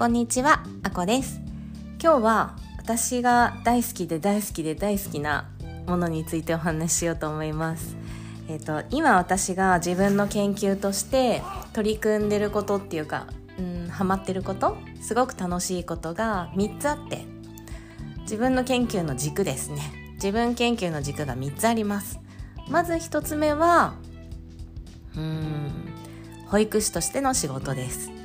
[0.00, 1.42] こんにちは、あこです。
[2.02, 5.50] 今日は私が大好きで大好きで大好きな
[5.86, 7.98] ものについてお話ししようと思います。
[8.48, 11.42] えっ、と今私が自分の研究として
[11.74, 13.26] 取り組んでることっていうか
[13.58, 17.26] うんハマってることすごく楽しいことが3つあって
[18.20, 19.82] 自分の研究の軸ですね。
[20.14, 22.18] 自分研究の軸が3つあります。
[22.70, 23.92] まず1つ目は
[25.14, 25.70] うん
[26.46, 28.19] 保育士としての仕事です。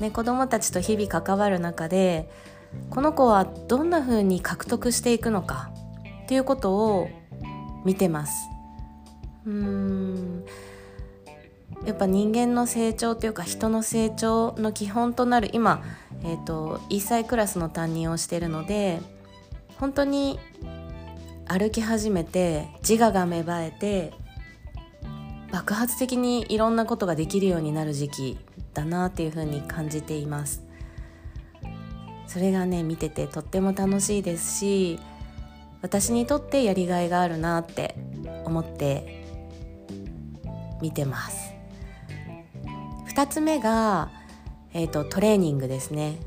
[0.00, 2.30] ね、子どもたちと日々関わる中で
[2.90, 5.70] この子はどんな風に獲得していくのか
[6.24, 7.08] っていうことを
[7.84, 8.48] 見てます。
[9.46, 10.44] うーん。
[11.86, 15.82] やっぱ人間の成長というか人の成長の基本となる今、
[16.24, 19.00] えーと、1歳クラスの担任をしてるので
[19.78, 20.40] 本当に
[21.46, 24.12] 歩き始めて自我が芽生えて
[25.50, 28.38] 爆発的にいろんなことができるようになる時期
[28.74, 30.62] だなっていうふうに感じています。
[32.26, 35.00] それがね見ててとっても楽しいですし
[35.80, 37.94] 私にとってやりがいがあるなって
[38.44, 39.24] 思って
[40.82, 41.54] 見てます。
[43.14, 44.10] 2つ目が、
[44.72, 46.18] えーと、トレーニングですね。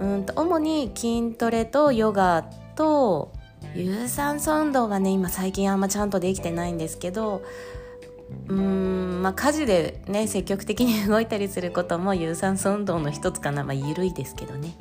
[0.00, 2.44] うんと主に筋トレとヨガ
[2.76, 3.32] と
[3.74, 7.42] 有酸素運動がね今最近あんまちゃんとできてないんですけど
[8.50, 13.64] うーんまあ家事でね積極的に動いたりすることも有酸素運動の一つかな。
[13.64, 14.74] まあ緩いですけどね。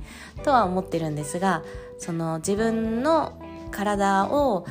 [0.44, 1.64] とは思ってるんですが
[2.00, 3.40] その自分の
[3.72, 4.66] 体を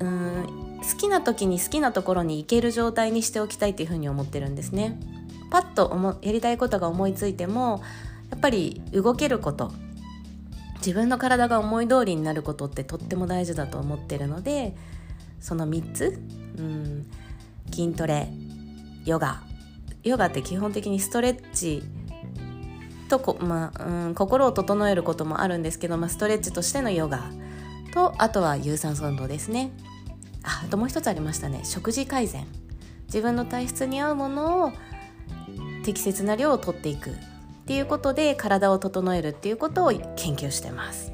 [0.00, 4.98] うん好きな時に好きなところに行ける状態にしておきたいというふうに思ってるんですね。
[5.50, 7.82] パッと思やりたいことが思いついても
[8.30, 9.72] やっぱり動けること。
[10.78, 14.76] 自分の体が思い通りになることってとっても大事だと思ってるので
[15.40, 16.20] その3つ、
[16.58, 17.06] うん、
[17.70, 18.28] 筋トレ
[19.04, 19.42] ヨガ。
[20.02, 21.82] ヨガって基本的にストレッチ
[23.08, 27.30] とこ、まあうん、心を整えることもあるんですけど、まあ、ストレッチとしてのヨガ
[27.92, 29.70] とあとは有酸素運動ですね。
[30.42, 31.62] ああともう一つありましたね。
[31.64, 32.46] 食事改善。
[33.06, 34.72] 自分の体質に合うものを
[35.84, 37.14] 適切な量をとっていくっ
[37.66, 41.12] ていうことで体を整えるっていうことを研究してます。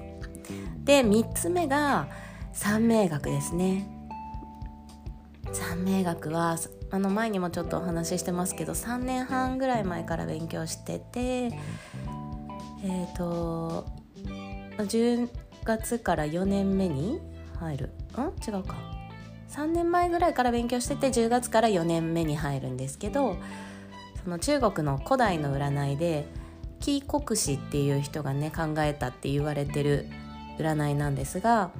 [0.84, 2.08] で3つ目が
[2.52, 3.86] 三名学ですね。
[5.52, 6.56] 三名学は
[6.90, 13.86] あの前にもちょっとお話ししてますけど3年半ぐらい前から勉強しててえっ、ー、と
[14.78, 15.28] 10
[15.64, 17.20] 月から4年目に
[17.58, 17.90] 入る。
[18.16, 18.20] ん？
[18.46, 19.02] 違うか。
[19.50, 23.36] 3年前ぐらいから勉強してて10月から4年目に入るんですけど
[24.24, 26.26] その中国の古代の占いで
[26.80, 30.08] 紀国師っていう人がね考えたって言われてる
[30.58, 31.70] 占いなんですが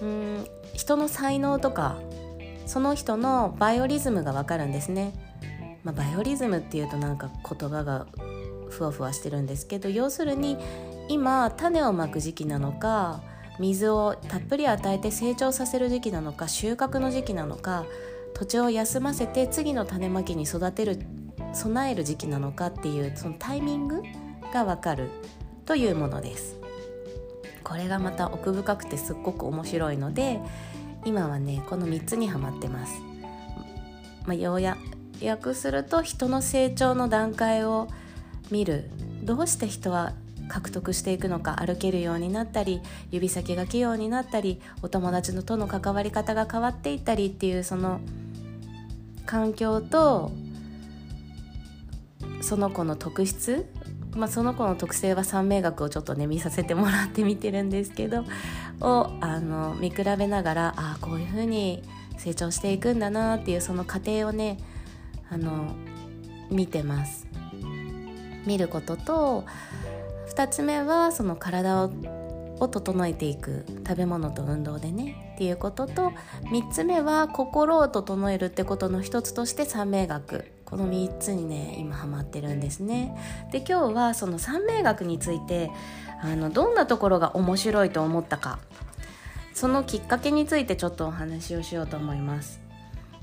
[0.00, 1.98] うん人の才能とか
[2.66, 5.12] その人のバイオリズムがわかるんですね、
[5.84, 8.06] まあ、バイオリズムっていうとなんか言葉が
[8.70, 10.56] ふわふわしてるんですけど要するに
[11.08, 13.22] 今種をまく時期なのか
[13.58, 17.84] 水をたっぷり与えて成長させる時期なのか収穫の時期なのか
[18.34, 20.98] 土地を休ませて次の種まきに育てる
[21.52, 24.02] 備える時期なのかっていうそのタイミング
[24.54, 25.10] がわかる
[25.66, 26.56] というものです。
[27.62, 30.40] これがまた奥深くてすっごく面白いので
[31.04, 33.00] 今はねこの3つにはまってます、
[34.26, 34.76] まあ、ようや
[35.22, 37.88] 訳すると人の成長の段階を
[38.50, 38.90] 見る。
[39.22, 40.14] どうして人は
[40.48, 48.00] 獲得していくのか歩けるようになったり指先が器用になったりお友達のとの関わり方が変わっていったりっていうその
[49.24, 50.32] 環境と
[52.42, 53.66] その子の特質。
[54.14, 58.26] まあ、その子の特性は三名学をちょっとね見させてもらって見てるんですけど
[58.82, 61.82] をあの見比べながらああこういう風に
[62.18, 64.58] 成長していくんだなっていうその過程をね
[65.30, 65.74] あの
[66.50, 67.26] 見てます。
[68.46, 69.44] 見ることと
[70.34, 71.92] 2つ目はその体を
[72.62, 76.12] を整えていく食べ物と運動でねっていうことと
[76.44, 83.16] 3つ目は心を整えるってことの一つとして三名学この3つにね今ハマってるんですね
[83.50, 85.70] で今日はその三名学について
[86.22, 88.58] あのどんなところが面白いと思ったか。
[89.52, 92.60] そのきっかけについてちょっとお話をしようと思います。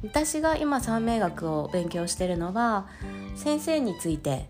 [0.04, 2.88] 私が今三名学を勉強してるのは
[3.36, 4.50] 先生について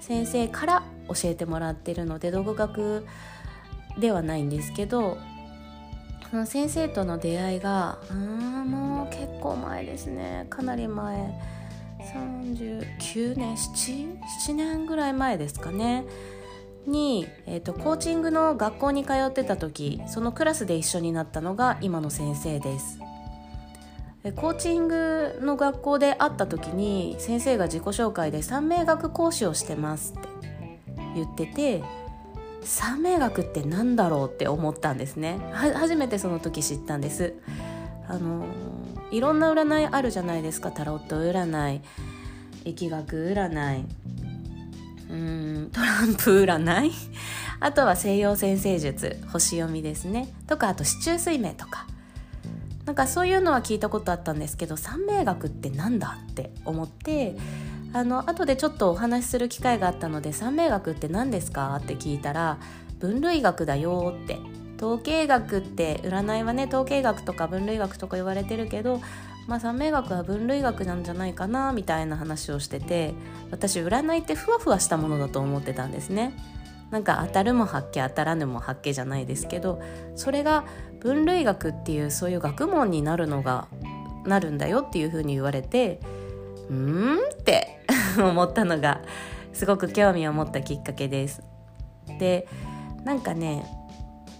[0.00, 3.06] 先生から教えてもらってるので独学
[3.98, 5.16] ではないんですけど
[6.44, 10.46] 先生との出会いがもう結構前ですね。
[10.50, 11.62] かなり前。
[12.02, 14.18] 39年 7,
[14.48, 16.04] 7年ぐらい前ですかね。
[16.86, 22.98] に、えーと、コーチングの学校に通ってた時そのクラスで一緒になったのが今の先生です。
[24.36, 30.28] コーチングの学校で会った時に先生が自己紹介で三名学講師をしてますって
[31.16, 31.82] 言ってて
[32.62, 35.40] 三名学って何だろうって思ったんですね。
[35.52, 37.34] 初めてその時知ったんです。
[38.06, 38.44] あの
[39.10, 40.70] いろんな占いあるじゃないですか。
[40.70, 41.80] タロット占い
[42.64, 43.84] 疫学占い。
[45.12, 46.92] うんトランプ占い？
[47.60, 50.32] あとは西洋占星術星読みですね。
[50.46, 51.86] とかあと四柱推命とか。
[52.86, 57.36] なんかそういうのは聞いたことあったんですけど三名学ってなんだって思って
[57.92, 62.58] あの後でちょっとお話しする機会があったので三名学って何ですかって聞いたら
[62.98, 64.40] 分類学だよって。
[64.78, 69.00] 統計学って占いはね統計学とか分類学とか言われてるけど
[69.46, 73.14] まあ三名学は分類学なんじゃないかなみたいな話をしてて
[73.50, 76.32] 私占いってふわふわしたものだと思ってたんですね。
[76.90, 79.80] なんか当たるも発見当たらぬも発見じゃないですけど
[80.14, 80.66] それが
[81.00, 83.66] 分類学っていうそういう学問になるのが
[84.26, 86.00] なるんだよっていうふうに言われて
[86.68, 87.80] うーんって
[88.20, 89.00] 思ったのが
[89.54, 91.42] すごく興味を持ったきっかけです。
[92.18, 92.46] で
[93.04, 93.64] なんかね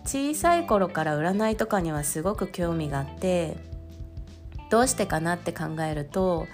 [0.05, 3.57] 小さい頃から占いとかにはすごく興味があって
[4.73, 6.49] どうしてかなって考えると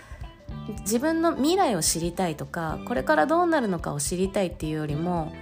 [0.80, 5.32] 自分の未来を知りたいとかこれからどうなるのかを知りたいっていうよりも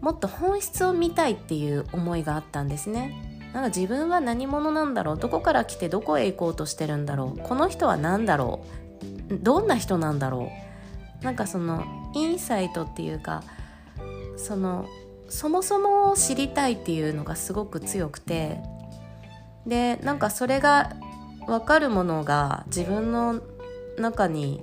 [0.00, 3.42] もっと本質を見たいっていう思いがあったんですね。
[3.52, 8.64] なんか自分は何者なんだろうどこから来てどこへ行こうとしてるんだろうこの人は何だろ
[9.30, 10.50] うどんな人なんだろ
[11.20, 11.84] うなんかその
[12.14, 13.44] インサイトっていうか
[14.36, 14.88] その
[15.28, 18.60] そもそも知りたいっていうのがすごく強くて
[19.66, 20.96] でなんかそれが
[21.46, 23.40] 分かるものが自分の
[23.98, 24.62] 中に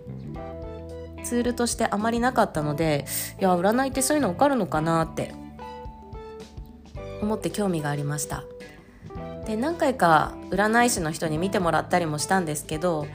[1.24, 3.06] ツールとしてあまりなかったので
[3.40, 5.34] いや占いってそういうの分かるのかなって
[7.22, 8.44] 思って興味がありました。
[9.46, 13.08] で何回か占い師の人に見てもらったりもしたんですけど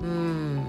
[0.00, 0.64] うん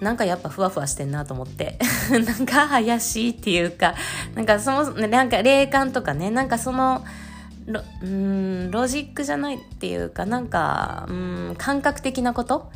[0.00, 1.78] なんかやっぱふわふわしてんなと思って
[2.10, 3.94] なんか怪しいっていうか
[4.34, 7.04] なんかそのなんか霊感とかねなんかその
[7.66, 12.70] ロうんロジックじゃないっていうかなんかうん感覚的なこと？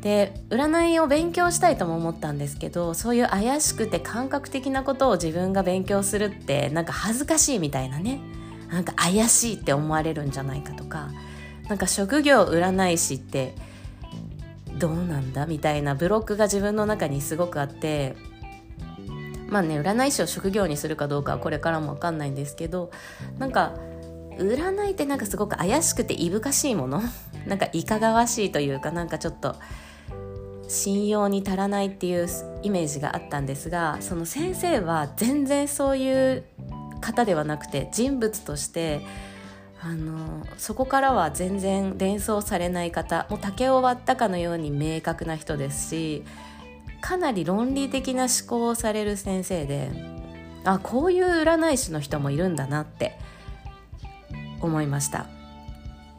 [0.00, 8.20] で占いを勉強したいとも思ったんですけどそういう怪しくて感覚的なことを自分が勉強するってなんか恥ずかしいみたいなね。
[8.70, 11.10] なんか怪しいって思われるんじゃないかとか。
[11.68, 13.54] なんか職業占い師って
[14.78, 18.16] どうなんだみたいなブロックが自分の中にすごくあって
[19.50, 22.90] まあね占い師を職業にするかどうかはこれからも分かんないんですけど
[23.38, 23.74] なんか
[24.38, 27.02] 占いってなんかすごく怪しくていぶかしいもの？
[27.46, 29.56] なんかいかがわしいというかなんかちょっと
[30.68, 32.28] 信用に足らないっていう
[32.62, 36.44] イメージがあったんですがその先生は全然そういう
[37.00, 39.00] 方ではなくて人物として
[39.82, 46.24] あのそこからは全然連想されない方もう竹を割ったかのように明確な人ですし
[47.00, 49.90] かなり論理的な思考をされる先生で
[50.64, 53.18] あこういう占い師の人もいるんだなって
[54.60, 55.26] 思いました。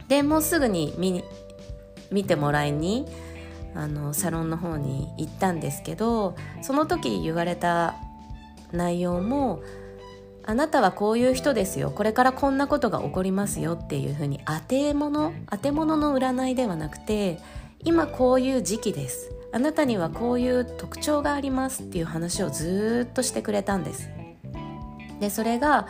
[0.08, 1.24] でもうすぐに見
[2.12, 3.06] 見てもらいに
[3.74, 7.96] あのサロンの方に行ったんですけどその時言われた
[8.74, 9.64] 内容も
[10.44, 17.40] あなたはこういう人ですよこれからこんなことが起こりますよっていうふうに当て物当て物の占いではなくて
[17.84, 24.10] 今こういう時期ですあなたにはこういう特徴がありますっていう話をずっとしてくれたんです。
[25.20, 25.88] でそれが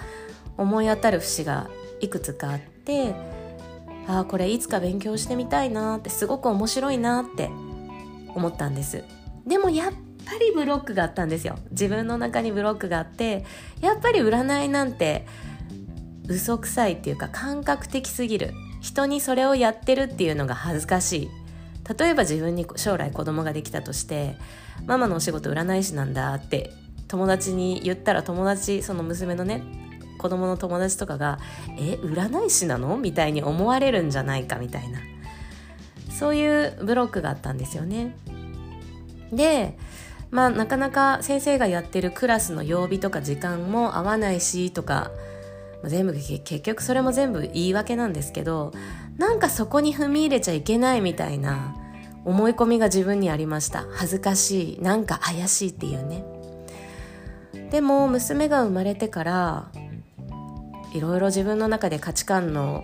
[0.58, 1.70] 思い当たる節が
[2.02, 3.14] いくつかあって
[4.08, 7.50] ああこれいつか勉強してみたいなってすごく面白いなって
[8.36, 9.04] 思ったんです。
[9.46, 11.58] でもやっぱりブロックがあったんですよ。
[11.72, 13.46] 自分の中にブロックがあって
[13.80, 15.26] やっぱり占いなんて
[16.28, 18.54] 嘘くさいっていうか感覚的すぎる。
[18.82, 21.32] 人にそれをやってるっていうのが恥ずかしい。
[21.98, 24.38] 例えば自分に将来子供ができたとして
[24.86, 26.72] ママのお仕事占い師なんだって
[27.08, 29.64] 友達に言ったら友達その娘のね
[30.18, 31.40] 子供の友達とかが
[31.80, 35.00] 「え占い師なの?」みたいに思われるんじゃないかみたいな
[36.10, 38.16] そういうブロックがあったんですよね。
[39.34, 39.78] で
[40.30, 45.12] まあなかなか先生がやってるクラスの曜日とか時間も合わないしとか
[45.84, 48.72] 全部結局それも全部言い訳なんですけど
[49.18, 51.76] なんかそこに踏み入れちゃいけないみたいな
[52.26, 53.86] 思い込みが自分にありました。
[53.92, 54.82] 恥ずかしい。
[54.82, 56.24] なんか怪しいっていうね。
[57.72, 59.72] でも娘が生まれてから
[60.94, 62.84] いろいろ自分の中で価値観の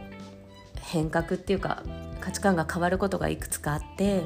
[0.79, 1.83] 変革っていうか
[2.21, 4.23] 価値観が変わることがいくつかあって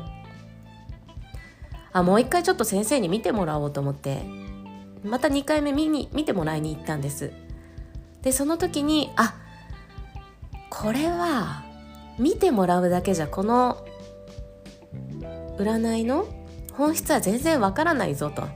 [1.92, 4.24] あもう一回ちょっと先生に見てもらおうと思って
[5.04, 7.34] また2回目見に見てもらいに行ったんです。
[8.22, 9.36] でその時にあ
[10.70, 11.64] これは
[12.20, 13.86] 見てもらうだけじゃこの
[15.58, 16.26] 占いの
[16.74, 18.48] 本質は全然わからないぞと。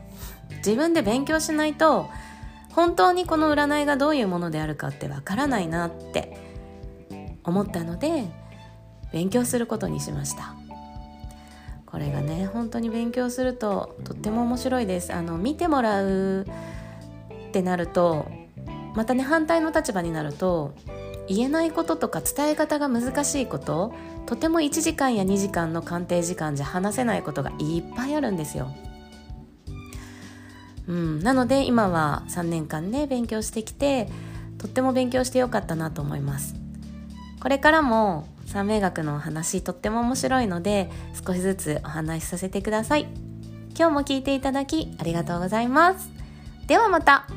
[0.57, 2.07] 自分で勉強しないと
[2.71, 6.37] 本当にこの占いがどういうものであるかってわからないなって
[7.43, 8.25] 思ったので
[9.13, 10.55] 勉強することにしました。
[11.85, 15.13] これがね本当に勉強するととっても面白いです。
[15.13, 16.45] あの見てもらう
[17.47, 18.25] ってなると
[18.95, 20.73] またね反対の立場になると
[21.27, 23.93] 言えないこととか伝え方が難しいこと
[24.25, 28.71] とても1時間や2時間の鑑定時間じゃ話せないことがいっぱいあるんですよ。
[30.87, 34.07] うん、なので今は3年間ね勉強してきて
[34.57, 36.55] とっても勉強してよかったなと思います。
[37.41, 40.89] これからも三名学のお話とっても面白いので
[41.25, 43.07] 少しずつお話しさせてください。
[43.77, 46.09] 今日も聞いていただきありがとうございます。
[46.67, 47.27] ではまた